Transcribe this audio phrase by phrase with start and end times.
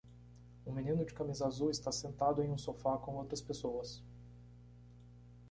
[0.65, 4.03] Um menino de camisa azul está sentado em um sofá com outras pessoas.